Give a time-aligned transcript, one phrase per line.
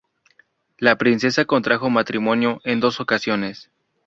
[0.79, 3.69] La princesa contrajo matrimonio en dos ocasiones.